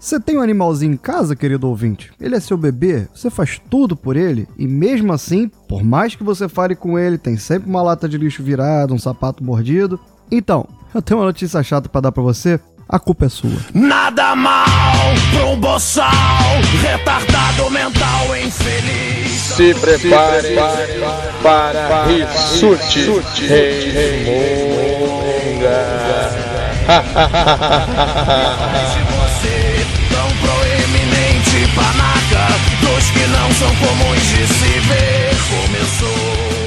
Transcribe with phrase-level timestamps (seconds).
[0.00, 2.10] Você tem um animalzinho em casa, querido ouvinte?
[2.18, 6.24] Ele é seu bebê, você faz tudo por ele e mesmo assim, por mais que
[6.24, 10.00] você fale com ele, tem sempre uma lata de lixo virada, um sapato mordido.
[10.30, 12.58] Então, eu tenho uma notícia chata para dar para você.
[12.88, 13.50] A culpa é sua.
[13.74, 14.64] Nada mal
[15.32, 16.08] pra um boçal,
[16.80, 19.30] retardado mental infeliz.
[19.32, 20.54] Se prepare,
[21.42, 23.04] para, para Rissuti
[29.04, 29.19] Se
[33.00, 36.60] Dos que não são comuns de se ver Começou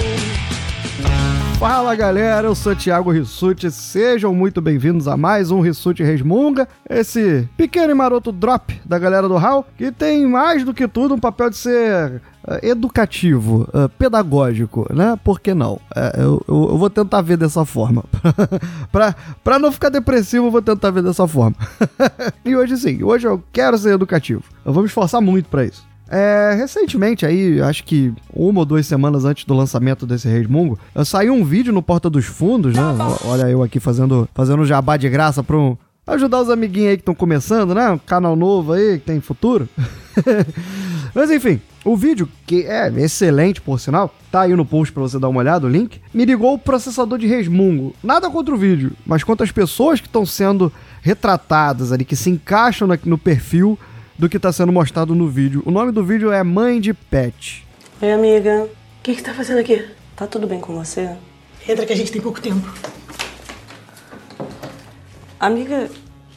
[1.60, 7.48] Fala galera, eu sou Thiago Rissuti, sejam muito bem-vindos a mais um Rissuti Resmunga, esse
[7.56, 11.20] pequeno e maroto drop da galera do HAL, que tem mais do que tudo um
[11.20, 15.18] papel de ser uh, educativo, uh, pedagógico, né?
[15.24, 15.76] Por que não?
[15.76, 18.04] Uh, eu, eu, eu, vou tentar ver dessa forma.
[18.92, 21.56] pra, pra não ficar depressivo, eu vou tentar ver dessa forma.
[22.44, 24.44] e hoje sim, hoje eu quero ser educativo.
[24.66, 25.93] Eu vou me esforçar muito para isso.
[26.10, 31.34] É, recentemente, aí, acho que uma ou duas semanas antes do lançamento desse Resmungo, saiu
[31.34, 32.84] um vídeo no Porta dos Fundos, né?
[33.26, 37.02] Olha eu aqui fazendo, fazendo jabá de graça para um, ajudar os amiguinhos aí que
[37.02, 37.90] estão começando, né?
[37.92, 39.68] Um canal novo aí que tem futuro.
[41.16, 45.20] Mas enfim, o vídeo, que é excelente por sinal, tá aí no post para você
[45.20, 47.94] dar uma olhada, o link, me ligou o processador de resmungo.
[48.04, 52.30] Nada contra o vídeo, mas contra as pessoas que estão sendo retratadas ali, que se
[52.30, 53.78] encaixam no perfil
[54.18, 55.64] do que está sendo mostrado no vídeo.
[55.66, 57.66] O nome do vídeo é Mãe de Pet.
[58.02, 58.64] Oi, amiga.
[58.64, 58.70] O
[59.04, 59.86] que, que você tá fazendo aqui?
[60.16, 61.16] Tá tudo bem com você?
[61.68, 62.72] Entra que a gente tem pouco tempo.
[65.40, 65.90] Amiga,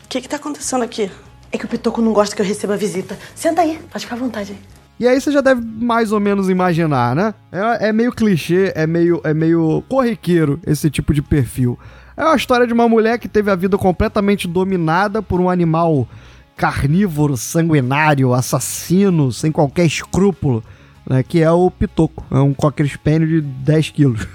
[0.04, 1.10] o que, que tá acontecendo aqui?
[1.52, 3.18] É que o Pitoco não gosta que eu receba visita.
[3.34, 4.58] Senta aí, pode ficar à vontade aí.
[4.98, 7.34] E aí você já deve mais ou menos imaginar, né?
[7.52, 11.78] É, é, meio clichê, é meio, é meio corriqueiro esse tipo de perfil.
[12.16, 16.08] É uma história de uma mulher que teve a vida completamente dominada por um animal
[16.56, 20.64] carnívoro, sanguinário, assassino, sem qualquer escrúpulo,
[21.08, 22.24] né, que é o Pitoco.
[22.30, 24.26] É um cocker spaniel de 10 quilos.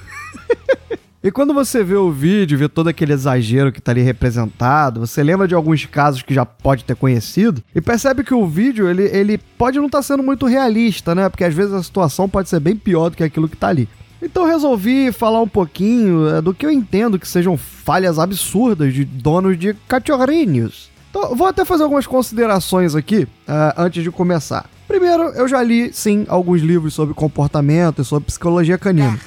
[1.23, 5.23] e quando você vê o vídeo, vê todo aquele exagero que está ali representado, você
[5.23, 9.04] lembra de alguns casos que já pode ter conhecido e percebe que o vídeo ele,
[9.04, 11.27] ele pode não estar tá sendo muito realista, né?
[11.27, 13.89] Porque às vezes a situação pode ser bem pior do que aquilo que está ali.
[14.21, 19.04] Então resolvi falar um pouquinho é, do que eu entendo que sejam falhas absurdas de
[19.04, 24.70] donos de cachorrinhos então, vou até fazer algumas considerações aqui uh, antes de começar.
[24.88, 29.20] Primeiro, eu já li, sim, alguns livros sobre comportamento e sobre psicologia canina.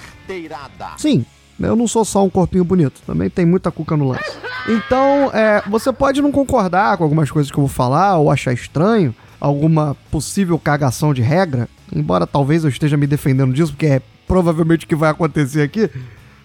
[0.97, 1.27] Sim,
[1.61, 4.33] eu não sou só um corpinho bonito, também tem muita cuca no lance.
[4.67, 8.55] Então, é, você pode não concordar com algumas coisas que eu vou falar ou achar
[8.55, 14.03] estranho, alguma possível cagação de regra, embora talvez eu esteja me defendendo disso, porque é
[14.27, 15.91] provavelmente o que vai acontecer aqui.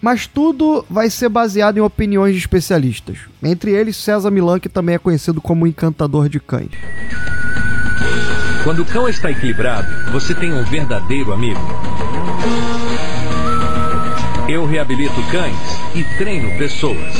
[0.00, 3.18] Mas tudo vai ser baseado em opiniões de especialistas.
[3.42, 6.70] Entre eles, César Milan, que também é conhecido como encantador de cães.
[8.64, 11.60] Quando o cão está equilibrado, você tem um verdadeiro amigo.
[14.48, 15.56] Eu reabilito cães
[15.94, 17.14] e treino pessoas.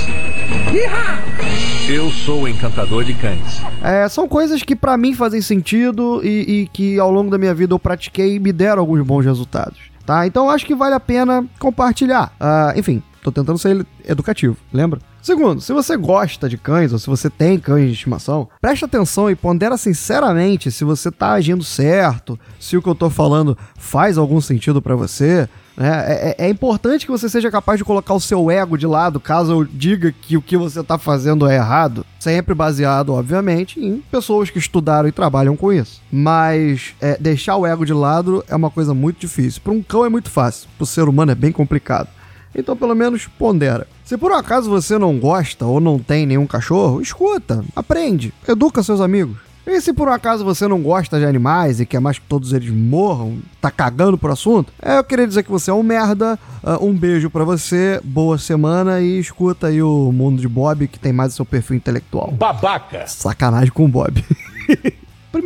[1.88, 3.60] Eu sou o encantador de cães.
[3.82, 7.54] É, são coisas que para mim fazem sentido e, e que ao longo da minha
[7.54, 10.26] vida eu pratiquei e me deram alguns bons resultados tá?
[10.26, 12.32] Então acho que vale a pena compartilhar.
[12.40, 15.00] Uh, enfim, tô tentando ser educativo, lembra?
[15.22, 19.30] Segundo, se você gosta de cães ou se você tem cães de estimação, preste atenção
[19.30, 24.16] e pondera sinceramente se você tá agindo certo, se o que eu tô falando faz
[24.16, 25.46] algum sentido para você.
[25.76, 25.88] Né?
[25.88, 29.20] É, é, é, importante que você seja capaz de colocar o seu ego de lado
[29.20, 32.04] caso eu diga que o que você tá fazendo é errado.
[32.18, 36.02] Sempre baseado, obviamente, em pessoas que estudaram e trabalham com isso.
[36.10, 39.60] Mas é, deixar o ego de lado é uma coisa muito difícil.
[39.62, 42.08] Para um cão é muito fácil, para o ser humano é bem complicado.
[42.54, 43.86] Então, pelo menos, pondera.
[44.04, 48.82] Se por um acaso você não gosta ou não tem nenhum cachorro, escuta, aprende, educa
[48.82, 49.36] seus amigos.
[49.66, 52.52] E se por um acaso você não gosta de animais e quer mais que todos
[52.52, 56.36] eles morram, tá cagando pro assunto, é, eu queria dizer que você é um merda.
[56.62, 60.98] Uh, um beijo para você, boa semana e escuta aí o Mundo de Bob, que
[60.98, 62.32] tem mais o seu perfil intelectual.
[62.32, 63.06] Babaca!
[63.06, 64.24] Sacanagem com o Bob.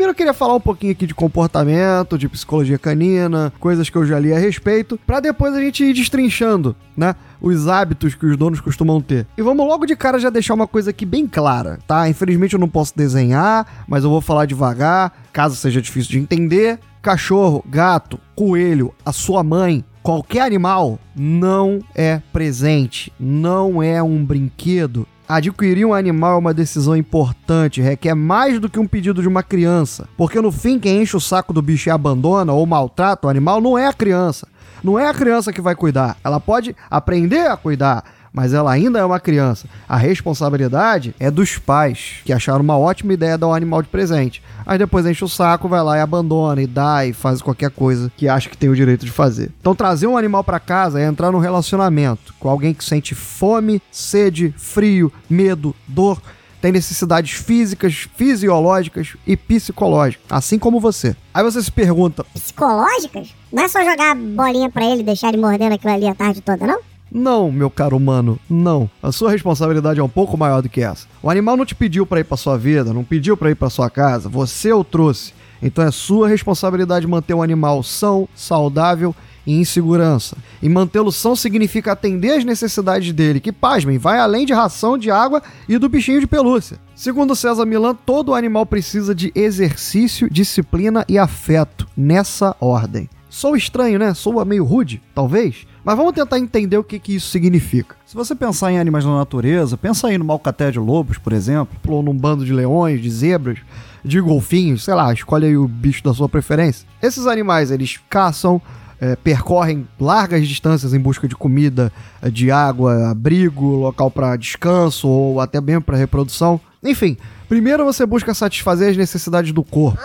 [0.05, 4.05] Primeiro eu queria falar um pouquinho aqui de comportamento, de psicologia canina, coisas que eu
[4.05, 7.15] já li a respeito, para depois a gente ir destrinchando, né?
[7.41, 9.27] Os hábitos que os donos costumam ter.
[9.35, 12.07] E vamos logo de cara já deixar uma coisa aqui bem clara, tá?
[12.07, 16.79] Infelizmente eu não posso desenhar, mas eu vou falar devagar, caso seja difícil de entender.
[17.01, 25.09] Cachorro, gato, coelho, a sua mãe, qualquer animal não é presente, não é um brinquedo,
[25.27, 29.43] Adquirir um animal é uma decisão importante, requer mais do que um pedido de uma
[29.43, 30.07] criança.
[30.19, 33.59] Porque no fim, quem enche o saco do bicho e abandona ou maltrata o animal
[33.59, 34.47] não é a criança.
[34.83, 36.19] Não é a criança que vai cuidar.
[36.23, 38.05] Ela pode aprender a cuidar,
[38.35, 39.69] mas ela ainda é uma criança.
[39.89, 44.43] A responsabilidade é dos pais, que acharam uma ótima ideia dar o animal de presente.
[44.67, 48.11] Aí depois enche o saco, vai lá e abandona, e dá, e faz qualquer coisa
[48.17, 49.53] que acha que tem o direito de fazer.
[49.61, 53.81] Então trazer um animal para casa é entrar num relacionamento com alguém que sente fome,
[53.89, 56.21] sede, frio, medo, dor
[56.61, 61.15] tem necessidades físicas, fisiológicas e psicológicas, assim como você.
[61.35, 63.35] Aí você se pergunta: Psicológicas?
[63.53, 66.41] Não é só jogar bolinha pra ele e deixar ele mordendo aquilo ali a tarde
[66.41, 66.81] toda, não?
[67.17, 68.91] Não, meu caro humano, não.
[69.01, 71.07] A sua responsabilidade é um pouco maior do que essa.
[71.23, 73.71] O animal não te pediu pra ir pra sua vida, não pediu pra ir pra
[73.71, 75.33] sua casa, você o trouxe.
[75.63, 79.15] Então é sua responsabilidade manter o animal são, saudável
[79.47, 80.37] e em segurança.
[80.61, 85.09] E mantê-lo são significa atender às necessidades dele, que, pasmem, vai além de ração, de
[85.09, 86.79] água e do bichinho de pelúcia.
[86.97, 93.09] Segundo César Milan, todo animal precisa de exercício, disciplina e afeto, nessa ordem.
[93.31, 94.15] Sou estranho, né?
[94.15, 95.67] Sou meio rude, talvez?
[95.85, 97.95] Mas vamos tentar entender o que, que isso significa.
[98.07, 101.77] Se você pensar em animais na natureza, pensa aí no malcaté de lobos, por exemplo,
[101.87, 103.59] ou num bando de leões, de zebras,
[104.03, 106.89] de golfinhos, sei lá, escolhe aí o bicho da sua preferência.
[107.03, 108.63] Esses animais, eles caçam,
[108.99, 111.93] é, percorrem largas distâncias em busca de comida,
[112.23, 116.59] é, de água, abrigo, local para descanso ou até mesmo para reprodução.
[116.83, 120.01] Enfim, primeiro você busca satisfazer as necessidades do corpo.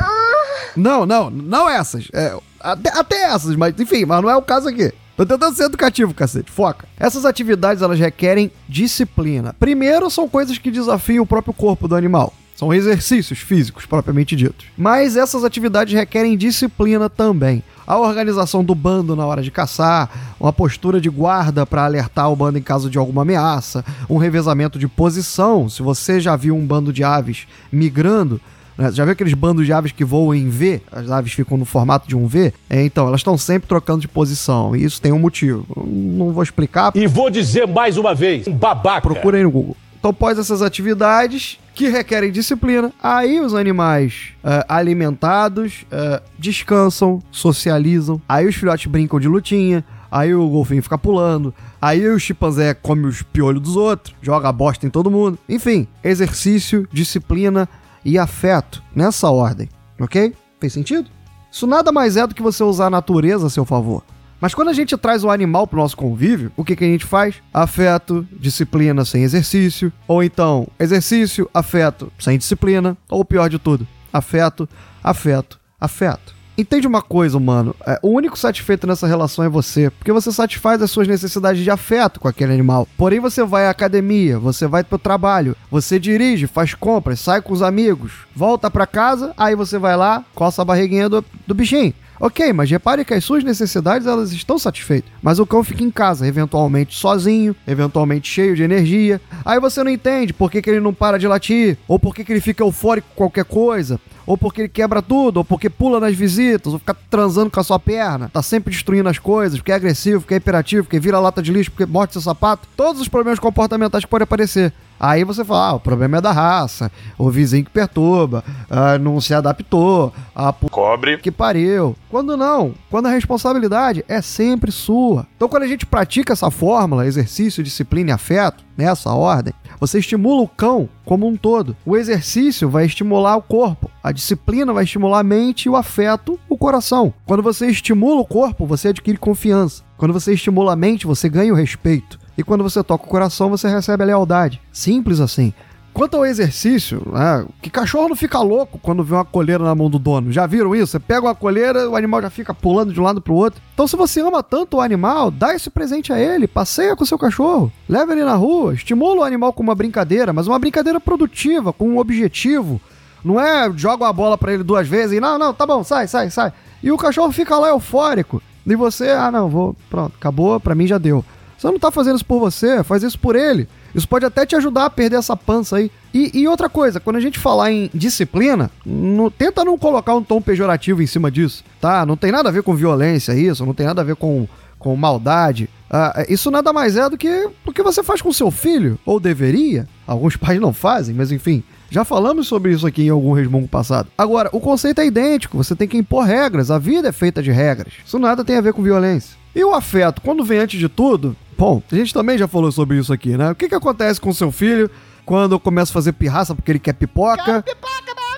[0.75, 2.09] Não, não, não essas.
[2.13, 4.93] É, até, até essas, mas enfim, mas não é o caso aqui.
[5.19, 6.49] Tô tentando ser educativo, cacete.
[6.49, 6.87] Foca.
[6.97, 9.53] Essas atividades, elas requerem disciplina.
[9.59, 12.33] Primeiro, são coisas que desafiam o próprio corpo do animal.
[12.55, 14.67] São exercícios físicos, propriamente ditos.
[14.77, 17.61] Mas essas atividades requerem disciplina também.
[17.85, 22.35] A organização do bando na hora de caçar, uma postura de guarda para alertar o
[22.37, 25.67] bando em caso de alguma ameaça, um revezamento de posição.
[25.67, 28.39] Se você já viu um bando de aves migrando,
[28.79, 30.81] né, já viu aqueles bandos de aves que voam em V?
[30.89, 32.53] As aves ficam no formato de um V?
[32.69, 34.73] É, então, elas estão sempre trocando de posição.
[34.73, 35.65] E isso tem um motivo.
[35.75, 36.91] Eu Não vou explicar.
[36.95, 39.01] E vou dizer mais uma vez, um babaca.
[39.01, 39.75] Procura aí no Google.
[39.99, 48.21] Então, após essas atividades que requerem disciplina, aí os animais eh, alimentados eh, descansam, socializam,
[48.27, 53.07] aí os filhotes brincam de lutinha, aí o golfinho fica pulando, aí o chimpanzé come
[53.07, 55.37] os piolhos dos outros, joga bosta em todo mundo.
[55.49, 57.67] Enfim, exercício, disciplina
[58.03, 59.69] e afeto nessa ordem,
[59.99, 60.33] ok?
[60.59, 61.09] Fez sentido?
[61.51, 64.03] Isso nada mais é do que você usar a natureza a seu favor.
[64.39, 67.05] Mas quando a gente traz o animal pro nosso convívio, o que, que a gente
[67.05, 67.35] faz?
[67.53, 69.91] Afeto, disciplina sem exercício.
[70.07, 72.97] Ou então, exercício, afeto sem disciplina.
[73.09, 74.69] Ou pior de tudo, afeto,
[75.03, 76.38] afeto, afeto.
[76.59, 77.73] Entende uma coisa, mano?
[77.87, 81.71] É, o único satisfeito nessa relação é você, porque você satisfaz as suas necessidades de
[81.71, 82.85] afeto com aquele animal.
[82.97, 87.53] Porém, você vai à academia, você vai pro trabalho, você dirige, faz compras, sai com
[87.53, 91.93] os amigos, volta pra casa, aí você vai lá, coça a barriguinha do, do bichinho.
[92.19, 95.09] Ok, mas repare que as suas necessidades elas estão satisfeitas.
[95.21, 99.21] Mas o cão fica em casa, eventualmente sozinho, eventualmente cheio de energia.
[99.45, 102.25] Aí você não entende por que, que ele não para de latir, ou por que,
[102.25, 105.99] que ele fica eufórico com qualquer coisa, ou porque ele quebra tudo, ou porque pula
[105.99, 109.71] nas visitas, ou fica transando com a sua perna, tá sempre destruindo as coisas, porque
[109.71, 112.67] é agressivo, porque é hiperativo, porque vira lata de lixo, porque morde seu sapato.
[112.75, 114.73] Todos os problemas comportamentais que podem aparecer.
[114.99, 119.21] Aí você fala, ah, o problema é da raça, o vizinho que perturba, ah, não
[119.21, 120.67] se adaptou, a p...
[120.69, 121.17] Cobre.
[121.17, 121.95] que pariu.
[122.09, 125.25] Quando não, quando a responsabilidade é sempre sua.
[125.35, 130.41] Então quando a gente pratica essa fórmula, exercício, disciplina e afeto, nessa ordem, você estimula
[130.41, 131.75] o cão como um todo.
[131.85, 136.39] O exercício vai estimular o corpo, a disciplina vai estimular a mente e o afeto,
[136.49, 137.13] o coração.
[137.25, 139.83] Quando você estimula o corpo, você adquire confiança.
[139.97, 142.17] Quando você estimula a mente, você ganha o respeito.
[142.39, 144.61] E quando você toca o coração, você recebe a lealdade.
[144.71, 145.53] Simples assim.
[145.91, 149.89] Quanto ao exercício, né, que cachorro não fica louco quando vê uma coleira na mão
[149.89, 150.31] do dono.
[150.31, 150.93] Já viram isso?
[150.93, 153.61] Você pega uma coleira, o animal já fica pulando de um lado pro outro.
[153.73, 157.05] Então, se você ama tanto o animal, dá esse presente a ele, passeia com o
[157.05, 161.01] seu cachorro, leva ele na rua, estimula o animal com uma brincadeira, mas uma brincadeira
[161.01, 162.79] produtiva, com um objetivo.
[163.21, 166.07] Não é joga uma bola pra ele duas vezes e não, não, tá bom, sai,
[166.07, 166.53] sai, sai.
[166.81, 168.41] E o cachorro fica lá eufórico.
[168.65, 171.25] E você, ah, não, vou, pronto, acabou, pra mim já deu.
[171.59, 173.67] Você não tá fazendo isso por você, faz isso por ele.
[173.93, 175.91] Isso pode até te ajudar a perder essa pança aí.
[176.13, 180.23] E, e outra coisa, quando a gente falar em disciplina, não- tenta não colocar um
[180.23, 182.05] tom pejorativo em cima disso, tá?
[182.05, 184.47] Não tem nada a ver com violência isso, não tem nada a ver com,
[184.77, 185.69] com maldade.
[185.89, 189.19] Ah, isso nada mais é do que o que você faz com seu filho, ou
[189.19, 189.85] deveria.
[190.07, 191.61] Alguns pais não fazem, mas enfim.
[191.91, 194.07] Já falamos sobre isso aqui em algum resmungo passado.
[194.15, 197.51] Agora, o conceito é idêntico, você tem que impor regras, a vida é feita de
[197.51, 197.93] regras.
[198.05, 199.38] Isso nada tem a ver com violência.
[199.55, 202.97] E o afeto, quando vem antes de tudo, bom, a gente também já falou sobre
[202.97, 203.51] isso aqui, né?
[203.51, 204.89] O que, que acontece com seu filho
[205.25, 207.63] quando começa a fazer pirraça porque ele quer pipoca?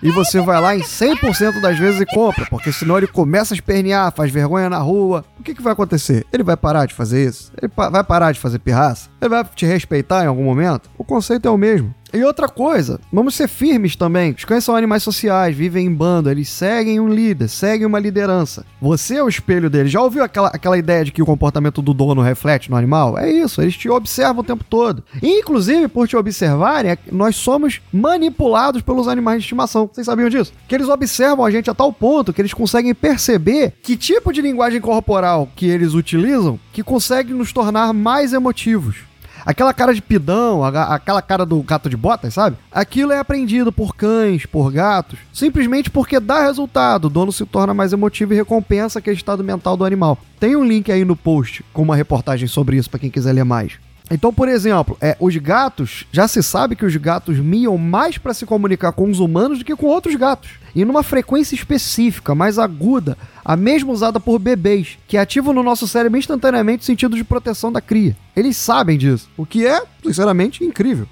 [0.03, 3.55] e você vai lá em 100% das vezes e compra, porque senão ele começa a
[3.55, 5.23] espernear, faz vergonha na rua.
[5.39, 6.25] O que, que vai acontecer?
[6.33, 7.51] Ele vai parar de fazer isso?
[7.61, 9.09] Ele pa- vai parar de fazer pirraça?
[9.21, 10.89] Ele vai te respeitar em algum momento?
[10.97, 11.93] O conceito é o mesmo.
[12.13, 14.35] E outra coisa, vamos ser firmes também.
[14.37, 18.65] Os cães são animais sociais, vivem em bando, eles seguem um líder, seguem uma liderança.
[18.81, 19.91] Você é o espelho deles.
[19.91, 23.17] Já ouviu aquela, aquela ideia de que o comportamento do dono reflete no animal?
[23.17, 25.03] É isso, eles te observam o tempo todo.
[25.21, 29.89] E, inclusive, por te observarem, é nós somos manipulados pelos animais de estimação.
[29.91, 30.53] Vocês sabiam disso?
[30.67, 34.41] Que eles observam a gente a tal ponto que eles conseguem perceber que tipo de
[34.41, 39.10] linguagem corporal que eles utilizam que consegue nos tornar mais emotivos.
[39.45, 42.57] Aquela cara de pidão, aquela cara do gato de botas, sabe?
[42.71, 47.05] Aquilo é aprendido por cães, por gatos, simplesmente porque dá resultado.
[47.05, 50.17] O dono se torna mais emotivo e recompensa aquele estado mental do animal.
[50.39, 53.45] Tem um link aí no post com uma reportagem sobre isso para quem quiser ler
[53.45, 53.73] mais.
[54.13, 58.33] Então, por exemplo, é, os gatos, já se sabe que os gatos miam mais para
[58.33, 60.51] se comunicar com os humanos do que com outros gatos.
[60.75, 65.87] E numa frequência específica, mais aguda, a mesma usada por bebês, que ativam no nosso
[65.87, 68.15] cérebro instantaneamente o sentido de proteção da cria.
[68.35, 71.07] Eles sabem disso, o que é, sinceramente, incrível.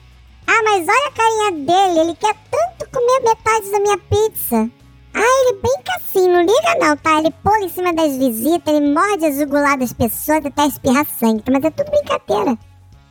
[0.45, 4.69] Ah, mas olha a carinha dele, ele quer tanto comer metade da minha pizza.
[5.13, 7.17] Ah, ele brinca assim, não liga não, tá?
[7.19, 11.43] Ele pula em cima das visitas, ele morde a jugular das pessoas até espirrar sangue,
[11.49, 12.57] mas é tudo brincadeira.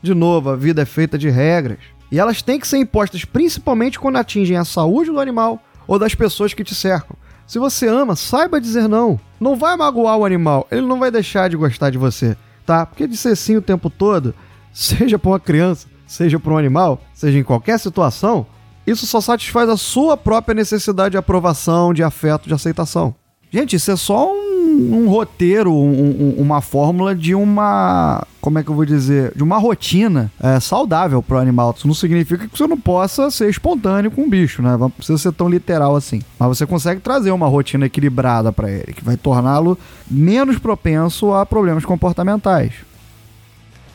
[0.03, 1.79] De novo, a vida é feita de regras.
[2.11, 6.15] E elas têm que ser impostas principalmente quando atingem a saúde do animal ou das
[6.15, 7.17] pessoas que te cercam.
[7.47, 9.19] Se você ama, saiba dizer não.
[9.41, 12.37] Não vai magoar o animal, ele não vai deixar de gostar de você,
[12.67, 12.85] tá?
[12.85, 14.35] Porque dizer sim o tempo todo,
[14.73, 18.47] seja para uma criança, seja para um animal, seja em qualquer situação,
[18.87, 23.15] isso só satisfaz a sua própria necessidade de aprovação, de afeto, de aceitação.
[23.51, 24.31] Gente, isso é só
[24.79, 28.25] um, roteiro, um- um- uma fórmula de uma.
[28.41, 29.33] Como é que eu vou dizer?
[29.35, 31.75] De uma rotina é, saudável pro animal.
[31.77, 34.77] Isso não significa que você não possa ser espontâneo com o bicho, né?
[34.77, 36.21] Não precisa ser tão literal assim.
[36.39, 39.77] Mas você consegue trazer uma rotina equilibrada para ele, que vai torná-lo
[40.11, 42.73] menos propenso a problemas comportamentais.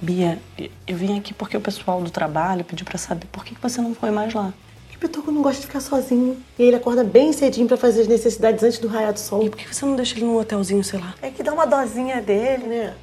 [0.02, 0.38] Bia,
[0.86, 3.96] eu vim aqui porque o pessoal do trabalho pediu pra saber por que você não
[3.96, 4.54] foi mais lá.
[5.04, 6.38] O Pitoco não gosta de ficar sozinho.
[6.58, 9.44] E ele acorda bem cedinho pra fazer as necessidades antes do raiar do sol.
[9.44, 11.14] E por que você não deixa ele num hotelzinho, sei lá?
[11.22, 12.94] É que dá uma dosinha dele, né?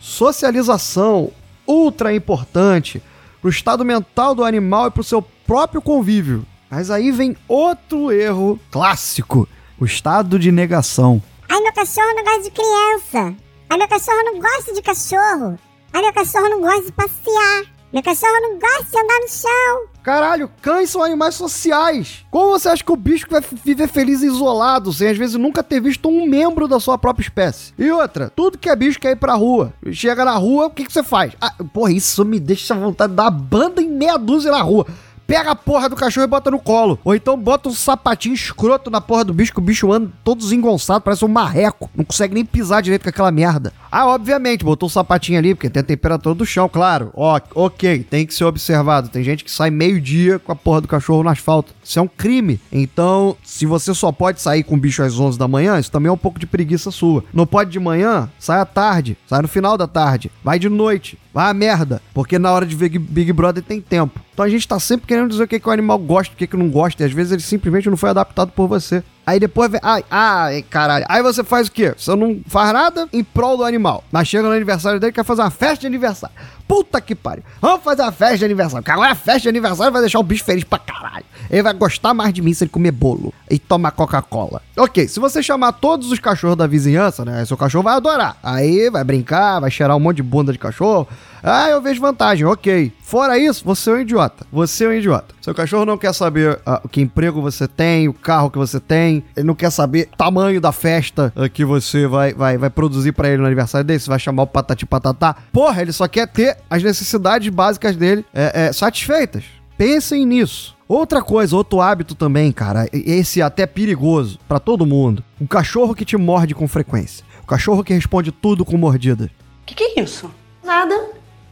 [0.00, 1.32] Socialização,
[1.66, 3.02] ultra importante
[3.40, 6.46] pro estado mental do animal e pro seu próprio convívio.
[6.70, 9.48] Mas aí vem outro erro clássico:
[9.80, 11.20] o estado de negação.
[11.48, 13.36] Ai, meu cachorro não gosta de criança.
[13.68, 15.58] Ai, meu cachorro não gosta de cachorro.
[15.92, 17.81] Ai, meu cachorro não gosta de passear.
[17.92, 19.88] Meu cachorro não gosta de andar no chão.
[20.02, 22.24] Caralho, cães são animais sociais.
[22.30, 25.78] Como você acha que o bicho vai viver feliz isolado, sem às vezes nunca ter
[25.78, 27.74] visto um membro da sua própria espécie?
[27.78, 29.74] E outra, tudo que é bicho quer ir pra rua.
[29.92, 31.34] Chega na rua, o que, que você faz?
[31.38, 34.86] Ah, porra, isso me deixa à vontade de dar banda em meia dúzia na rua.
[35.32, 36.98] Pega a porra do cachorro e bota no colo.
[37.02, 40.40] Ou então bota um sapatinho escroto na porra do bicho, que o bicho anda todo
[40.40, 41.88] desengonçado, parece um marreco.
[41.96, 43.72] Não consegue nem pisar direito com aquela merda.
[43.90, 47.10] Ah, obviamente, botou o sapatinho ali, porque tem a temperatura do chão, claro.
[47.14, 49.08] Ó, ok, tem que ser observado.
[49.08, 51.74] Tem gente que sai meio-dia com a porra do cachorro no asfalto.
[51.82, 52.60] Isso é um crime.
[52.70, 56.10] Então, se você só pode sair com o bicho às 11 da manhã, isso também
[56.10, 57.24] é um pouco de preguiça sua.
[57.32, 61.18] Não pode de manhã, sai à tarde, sai no final da tarde, vai de noite,
[61.32, 64.20] vai a merda, porque na hora de ver Big Brother tem tempo.
[64.32, 66.46] Então a gente tá sempre querendo dizer o que, que o animal gosta, o que,
[66.46, 69.02] que não gosta, e às vezes ele simplesmente não foi adaptado por você.
[69.24, 69.80] Aí depois vem.
[69.82, 71.06] Ai, ai, caralho.
[71.08, 71.94] Aí você faz o quê?
[71.96, 74.02] Você não faz nada em prol do animal.
[74.10, 76.34] Mas chega no aniversário dele quer fazer uma festa de aniversário.
[76.72, 77.44] Puta que pariu.
[77.60, 78.82] Vamos fazer uma festa de aniversário.
[78.82, 81.26] Porque agora a festa de aniversário vai deixar o bicho feliz pra caralho.
[81.50, 84.62] Ele vai gostar mais de mim se ele comer bolo e tomar Coca-Cola.
[84.74, 87.44] Ok, se você chamar todos os cachorros da vizinhança, né?
[87.44, 88.38] Seu cachorro vai adorar.
[88.42, 91.06] Aí vai brincar, vai cheirar um monte de bunda de cachorro.
[91.42, 92.92] Ah, eu vejo vantagem, ok.
[93.02, 94.46] Fora isso, você é um idiota.
[94.52, 95.34] Você é um idiota.
[95.40, 99.24] Seu cachorro não quer saber ah, que emprego você tem, o carro que você tem.
[99.36, 103.10] Ele não quer saber o tamanho da festa ah, que você vai, vai, vai produzir
[103.10, 103.98] pra ele no aniversário dele.
[103.98, 105.34] Você vai chamar o patati patatá.
[105.52, 109.44] Porra, ele só quer ter as necessidades básicas dele é, é, satisfeitas.
[109.76, 110.76] Pensem nisso.
[110.88, 115.24] Outra coisa, outro hábito também, cara, esse é até perigoso pra todo mundo.
[115.40, 117.24] O cachorro que te morde com frequência.
[117.42, 119.30] O cachorro que responde tudo com mordida.
[119.64, 120.30] Que que é isso?
[120.62, 120.94] Nada.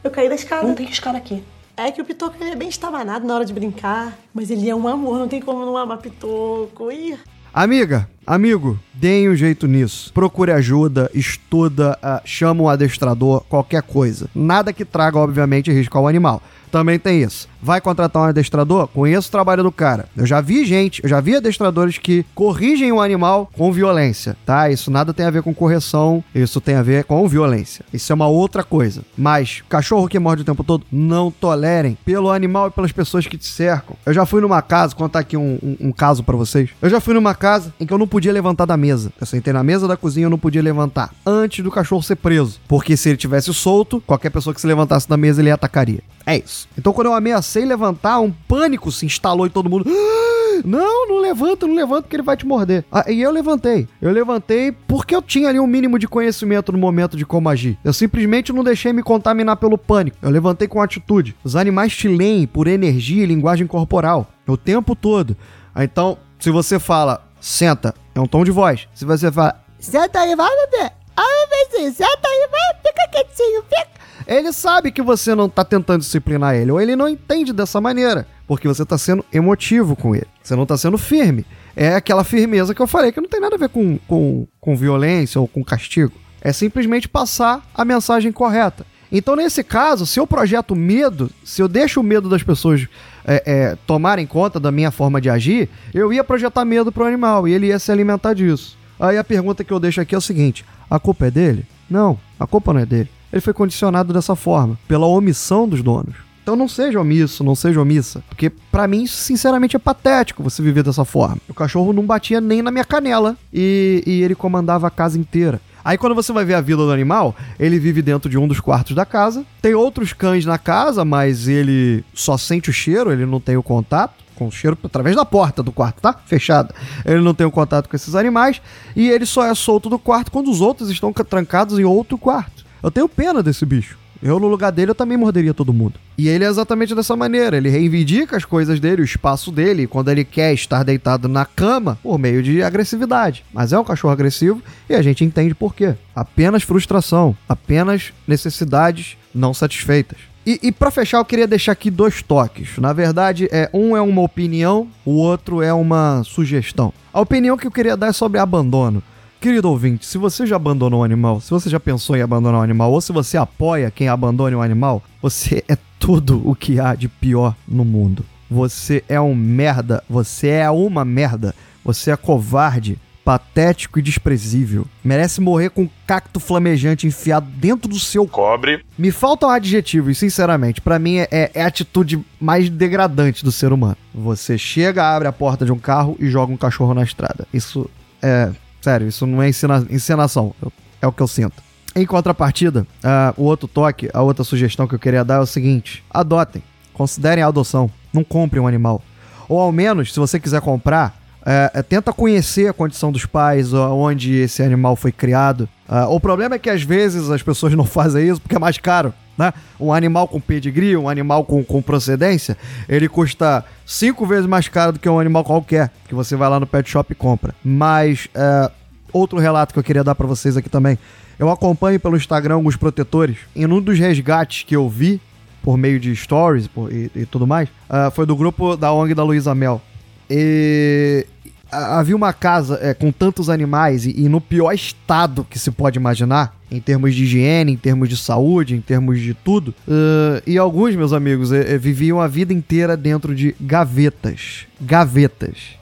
[0.05, 0.67] Eu caí da escada.
[0.67, 1.43] Não tem escada aqui.
[1.77, 4.19] É que o Pitoco ele é bem estabanado na hora de brincar.
[4.35, 6.91] Mas ele é um amor, não tem como não amar Pitoco.
[6.93, 7.19] Ih.
[7.53, 10.13] Amiga, amigo, deem um jeito nisso.
[10.13, 14.31] Procure ajuda, estuda, ah, chama um adestrador, qualquer coisa.
[14.33, 16.41] Nada que traga, obviamente, risco ao animal.
[16.71, 17.49] Também tem isso.
[17.63, 18.87] Vai contratar um adestrador?
[18.89, 20.07] Conheço o trabalho do cara.
[20.17, 24.71] Eu já vi gente, eu já vi adestradores que corrigem o animal com violência, tá?
[24.71, 27.85] Isso nada tem a ver com correção, isso tem a ver com violência.
[27.93, 29.03] Isso é uma outra coisa.
[29.17, 33.37] Mas cachorro que morde o tempo todo, não tolerem pelo animal e pelas pessoas que
[33.37, 33.97] te cercam.
[34.07, 36.71] Eu já fui numa casa, contar aqui um, um, um caso pra vocês.
[36.81, 39.13] Eu já fui numa casa em que eu não podia levantar da mesa.
[39.21, 42.61] Eu sentei na mesa da cozinha, eu não podia levantar antes do cachorro ser preso.
[42.67, 46.01] Porque se ele tivesse solto, qualquer pessoa que se levantasse da mesa, ele atacaria.
[46.27, 46.69] É isso.
[46.79, 47.15] Então quando eu
[47.51, 49.85] ameacei levantar, um pânico se instalou em todo mundo.
[49.89, 52.85] "Ah, Não, não levanta, não levanta que ele vai te morder.
[52.93, 53.89] Ah, e eu levantei.
[54.01, 57.79] Eu levantei porque eu tinha ali um mínimo de conhecimento no momento de como agir.
[57.83, 60.19] Eu simplesmente não deixei me contaminar pelo pânico.
[60.21, 61.35] Eu levantei com atitude.
[61.43, 65.35] Os animais te leem por energia e linguagem corporal o tempo todo.
[65.75, 68.87] Ah, Então, se você fala, senta, é um tom de voz.
[68.95, 70.91] Se você fala, senta aí, vai, bebê.
[71.21, 74.01] Ai, bebezinho, senta aí, vai, fica quietinho, fica.
[74.27, 78.27] Ele sabe que você não tá tentando disciplinar ele, ou ele não entende dessa maneira,
[78.47, 80.27] porque você tá sendo emotivo com ele.
[80.43, 81.45] Você não tá sendo firme.
[81.77, 84.77] É aquela firmeza que eu falei, que não tem nada a ver com, com, com
[84.77, 86.13] violência ou com castigo.
[86.41, 88.87] É simplesmente passar a mensagem correta.
[89.13, 92.87] Então, nesse caso, se eu projeto medo, se eu deixo o medo das pessoas
[93.27, 97.49] é, é, tomarem conta da minha forma de agir, eu ia projetar medo pro animal
[97.49, 98.79] e ele ia se alimentar disso.
[98.99, 101.65] Aí a pergunta que eu deixo aqui é o seguinte: a culpa é dele?
[101.89, 103.09] Não, a culpa não é dele.
[103.33, 106.15] Ele foi condicionado dessa forma, pela omissão dos donos.
[106.43, 108.25] Então não seja omisso, não seja omissa.
[108.29, 111.39] Porque pra mim, sinceramente, é patético você viver dessa forma.
[111.49, 115.61] O cachorro não batia nem na minha canela e, e ele comandava a casa inteira.
[115.85, 118.61] Aí quando você vai ver a vida do animal, ele vive dentro de um dos
[118.61, 119.45] quartos da casa.
[119.63, 123.63] Tem outros cães na casa, mas ele só sente o cheiro, ele não tem o
[123.63, 126.15] contato com o cheiro através da porta do quarto, tá?
[126.25, 126.75] Fechada.
[127.05, 128.61] Ele não tem o contato com esses animais
[128.97, 132.17] e ele só é solto do quarto quando os outros estão ca- trancados em outro
[132.17, 132.65] quarto.
[132.83, 133.99] Eu tenho pena desse bicho.
[134.23, 135.95] Eu, no lugar dele, eu também morderia todo mundo.
[136.19, 137.57] E ele é exatamente dessa maneira.
[137.57, 141.99] Ele reivindica as coisas dele, o espaço dele, quando ele quer estar deitado na cama,
[142.03, 143.43] por meio de agressividade.
[143.53, 145.95] Mas é um cachorro agressivo e a gente entende por quê.
[146.15, 150.19] Apenas frustração, apenas necessidades não satisfeitas.
[150.47, 152.79] E, e para fechar, eu queria deixar aqui dois toques.
[152.79, 156.93] Na verdade, é um é uma opinião, o outro é uma sugestão.
[157.13, 159.03] A opinião que eu queria dar é sobre abandono.
[159.41, 162.63] Querido ouvinte, se você já abandonou um animal, se você já pensou em abandonar um
[162.63, 166.95] animal, ou se você apoia quem abandone um animal, você é tudo o que há
[166.95, 168.25] de pior no mundo.
[168.51, 171.55] Você é um merda, você é uma merda,
[171.85, 174.87] você é covarde, patético e desprezível.
[175.05, 178.85] Merece morrer com um cacto flamejante enfiado dentro do seu Cobre.
[178.99, 180.81] me faltam adjetivos, sinceramente.
[180.81, 183.97] Pra mim é, é- é a atitude mais degradante do ser humano.
[184.15, 187.47] Você chega, abre a porta de um carro e joga um cachorro na estrada.
[187.53, 187.89] Isso
[188.23, 188.51] é.
[188.81, 190.55] Sério, isso não é ensena- encenação.
[191.03, 191.63] É o que eu sinto.
[191.95, 195.47] Em contrapartida, ah, o outro toque, a outra sugestão que eu queria dar é o
[195.47, 196.63] seguinte: adotem.
[196.95, 197.91] Considerem a adoção.
[198.13, 199.03] Não comprem um animal.
[199.49, 203.73] Ou ao menos, se você quiser comprar, é, é, tenta conhecer a condição dos pais,
[203.73, 205.69] onde esse animal foi criado.
[205.89, 208.79] Ah, o problema é que às vezes as pessoas não fazem isso porque é mais
[208.79, 209.13] caro.
[209.39, 209.55] Né?
[209.79, 214.93] Um animal com pedigree, um animal com, com procedência, ele custa cinco vezes mais caro
[214.93, 217.55] do que um animal qualquer, que você vai lá no pet shop e compra.
[217.65, 218.71] Mas, é,
[219.13, 220.99] outro relato que eu queria dar pra vocês aqui também.
[221.39, 223.39] Eu acompanho pelo Instagram alguns protetores.
[223.57, 225.19] Em um dos resgates que eu vi,
[225.63, 229.15] por meio de stories por- e, e tudo mais, ah, foi do grupo da ONG
[229.15, 229.81] da Luísa Mel.
[230.31, 231.27] E
[231.71, 235.99] havia uma casa é, com tantos animais e, e no pior estado que se pode
[235.99, 239.75] imaginar, em termos de higiene, em termos de saúde, em termos de tudo.
[239.89, 244.67] Ah, e alguns, meus amigos, eh, eh, viviam a vida inteira dentro de gavetas.
[244.81, 245.81] Gavetas.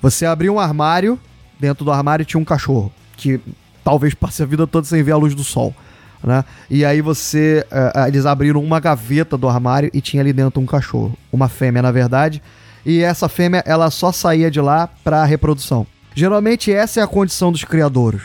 [0.00, 1.18] Você abria um armário,
[1.58, 3.40] dentro do armário tinha um cachorro, que
[3.84, 5.74] talvez passe a vida toda sem ver a luz do sol.
[6.22, 6.44] Né?
[6.68, 7.64] E aí você.
[7.70, 11.16] eh, eles abriram uma gaveta do armário e tinha ali dentro um cachorro.
[11.32, 12.42] Uma fêmea, na verdade.
[12.84, 15.86] E essa fêmea, ela só saía de lá para reprodução.
[16.14, 18.22] Geralmente essa é a condição dos criadouros.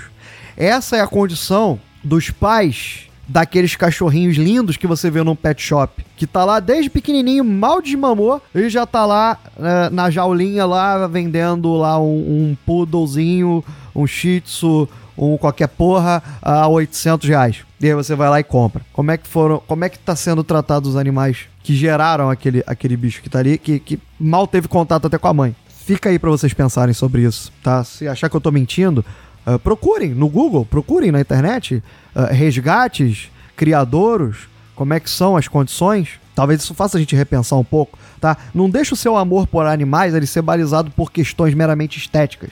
[0.58, 6.06] Essa é a condição dos pais daqueles cachorrinhos lindos que você vê num pet shop.
[6.16, 11.08] Que tá lá desde pequenininho, mal desmamou, e já tá lá eh, na jaulinha lá,
[11.08, 12.06] vendendo lá um,
[12.52, 13.64] um poodlezinho,
[13.96, 17.58] um shih tzu, um qualquer porra a 800 reais.
[17.80, 18.82] E aí você vai lá e compra.
[18.94, 22.64] Como é que foram, como é que tá sendo tratado os animais que geraram aquele,
[22.66, 25.56] aquele bicho que tá ali, que, que mal teve contato até com a mãe?
[25.86, 27.84] Fica aí pra vocês pensarem sobre isso, tá?
[27.84, 29.06] Se achar que eu tô mentindo,
[29.46, 31.84] ah, procurem no Google, procurem na internet
[32.16, 36.20] ah, resgates, criadouros, como é que são as condições.
[36.34, 38.38] Talvez isso faça a gente repensar um pouco, tá?
[38.54, 42.52] Não deixa o seu amor por animais ele ser balizado por questões meramente estéticas.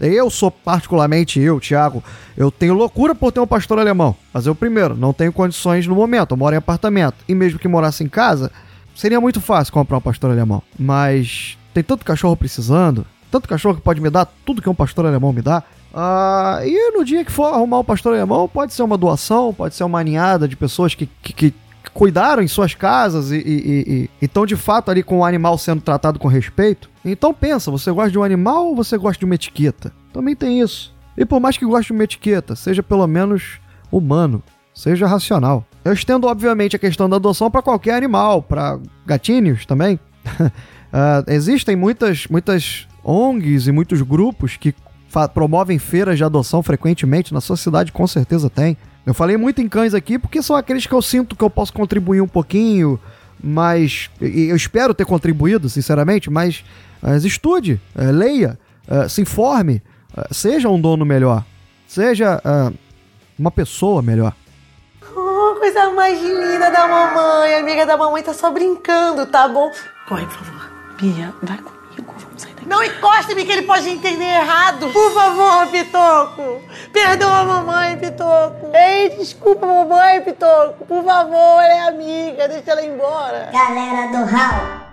[0.00, 2.02] Eu sou particularmente, eu, Thiago,
[2.36, 4.14] eu tenho loucura por ter um pastor alemão.
[4.32, 7.16] Mas eu, primeiro, não tenho condições no momento, eu moro em apartamento.
[7.28, 8.50] E mesmo que morasse em casa,
[8.94, 10.62] seria muito fácil comprar um pastor alemão.
[10.78, 15.06] Mas tem tanto cachorro precisando, tanto cachorro que pode me dar tudo que um pastor
[15.06, 15.62] alemão me dá.
[15.92, 19.74] Ah, e no dia que for arrumar um pastor alemão, pode ser uma doação, pode
[19.74, 21.54] ser uma ninhada de pessoas que, que, que
[21.92, 26.28] cuidaram em suas casas e estão de fato ali com o animal sendo tratado com
[26.28, 26.90] respeito.
[27.04, 29.92] Então pensa, você gosta de um animal ou você gosta de uma etiqueta?
[30.12, 30.94] Também tem isso.
[31.16, 33.58] E por mais que goste de uma etiqueta, seja pelo menos
[33.90, 35.64] humano, seja racional.
[35.84, 39.98] Eu estendo, obviamente, a questão da adoção para qualquer animal, para gatinhos também.
[40.38, 44.74] Uh, existem muitas, muitas ONGs e muitos grupos que
[45.34, 47.32] promovem feiras de adoção frequentemente.
[47.32, 48.76] Na sua cidade, com certeza tem.
[49.08, 51.72] Eu falei muito em cães aqui porque são aqueles que eu sinto que eu posso
[51.72, 53.00] contribuir um pouquinho,
[53.42, 54.10] mas.
[54.20, 56.62] Eu espero ter contribuído, sinceramente, mas,
[57.00, 59.82] mas estude, uh, leia, uh, se informe,
[60.30, 61.42] seja um dono melhor,
[61.86, 62.38] seja
[63.38, 64.34] uma pessoa melhor.
[65.16, 67.54] Oh, coisa mais linda da mamãe.
[67.54, 69.70] Amiga da mamãe tá só brincando, tá bom?
[70.06, 70.70] Corre, por favor.
[71.00, 71.77] Bia, vai daqui.
[72.68, 74.90] Não encoste-me que ele pode entender errado.
[74.90, 76.60] Por favor, Pitoco.
[76.92, 78.70] Perdoa a mamãe, Pitoco.
[78.74, 80.84] Ei, desculpa, mamãe, Pitoco.
[80.84, 83.48] Por favor, ela é amiga, deixa ela embora.
[83.50, 84.88] Galera do Hall.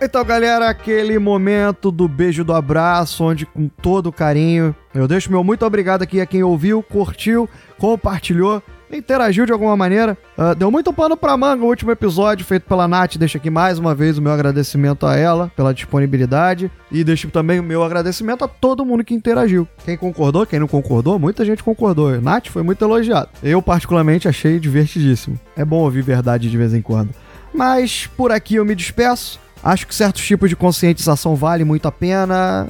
[0.00, 5.42] Então, galera, aquele momento do beijo do abraço, onde com todo carinho eu deixo meu
[5.42, 8.62] muito obrigado aqui a quem ouviu, curtiu, compartilhou,
[8.96, 10.16] interagiu de alguma maneira.
[10.36, 13.16] Uh, deu muito pano pra manga o último episódio feito pela Nath.
[13.16, 16.70] Deixo aqui mais uma vez o meu agradecimento a ela pela disponibilidade.
[16.90, 19.68] E deixo também o meu agradecimento a todo mundo que interagiu.
[19.84, 22.20] Quem concordou, quem não concordou, muita gente concordou.
[22.20, 23.28] Nath foi muito elogiado.
[23.42, 25.38] Eu, particularmente, achei divertidíssimo.
[25.56, 27.10] É bom ouvir verdade de vez em quando.
[27.52, 29.40] Mas por aqui eu me despeço.
[29.62, 32.68] Acho que certos tipos de conscientização vale muito a pena.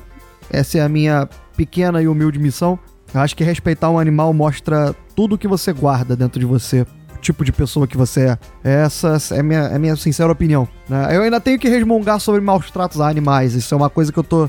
[0.50, 2.78] Essa é a minha pequena e humilde missão.
[3.12, 7.18] Eu acho que respeitar um animal mostra tudo que você guarda dentro de você, o
[7.20, 8.38] tipo de pessoa que você é.
[8.84, 10.68] Essa é minha, é minha sincera opinião.
[10.88, 11.16] Né?
[11.16, 13.52] Eu ainda tenho que resmungar sobre maus tratos a animais.
[13.52, 14.48] Isso é uma coisa que eu tô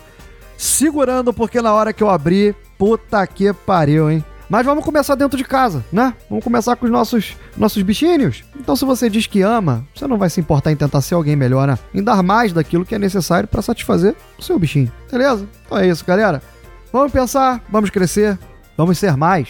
[0.55, 4.23] segurando porque na hora que eu abrir, puta que pariu, hein?
[4.47, 6.13] Mas vamos começar dentro de casa, né?
[6.29, 8.43] Vamos começar com os nossos, nossos bichinhos.
[8.55, 11.35] Então, se você diz que ama, você não vai se importar em tentar ser alguém
[11.35, 11.79] melhor, né?
[11.95, 14.91] Em dar mais daquilo que é necessário para satisfazer o seu bichinho.
[15.11, 15.47] Beleza?
[15.65, 16.43] Então é isso, galera.
[16.93, 18.37] Vamos pensar, vamos crescer,
[18.77, 19.49] vamos ser mais.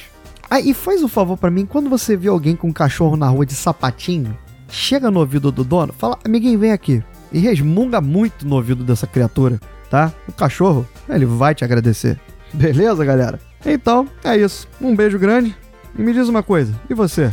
[0.50, 3.28] Ah, e faz um favor para mim, quando você vê alguém com um cachorro na
[3.28, 4.36] rua de sapatinho,
[4.68, 7.04] chega no ouvido do dono, fala, amiguinho, vem aqui.
[7.32, 9.60] E resmunga muito no ouvido dessa criatura,
[9.92, 10.12] tá?
[10.28, 12.20] O cachorro, ele vai te agradecer.
[12.52, 13.40] Beleza, galera?
[13.64, 14.68] Então, é isso.
[14.82, 15.56] Um beijo grande.
[15.98, 17.32] E me diz uma coisa, e você?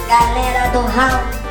[0.08, 1.45] Galera do Hall